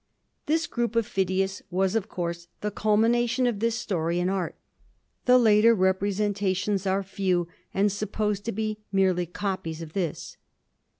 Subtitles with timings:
[0.47, 4.55] This group of Phidias was, of course, the culmination of this story in art.
[5.25, 10.37] The later representations are few and supposed to be merely copies of this.